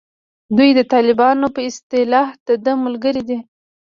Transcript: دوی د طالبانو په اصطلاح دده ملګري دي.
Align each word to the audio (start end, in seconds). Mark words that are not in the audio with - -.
دوی 0.57 0.69
د 0.77 0.79
طالبانو 0.93 1.47
په 1.55 1.61
اصطلاح 1.69 2.27
دده 2.47 2.73
ملګري 2.83 3.23
دي. 3.29 3.39